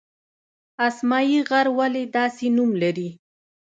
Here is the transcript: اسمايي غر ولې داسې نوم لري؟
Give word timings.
اسمايي 0.87 1.37
غر 1.49 1.67
ولې 1.77 2.03
داسې 2.15 2.45
نوم 2.57 2.71
لري؟ 2.83 3.09